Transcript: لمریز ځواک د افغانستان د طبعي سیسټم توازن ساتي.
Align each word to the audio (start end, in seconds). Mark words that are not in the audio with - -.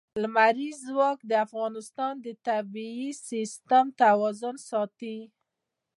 لمریز 0.21 0.77
ځواک 0.87 1.19
د 1.29 1.31
افغانستان 1.45 2.13
د 2.25 2.27
طبعي 2.47 3.09
سیسټم 3.29 3.85
توازن 4.01 4.55
ساتي. 4.69 5.17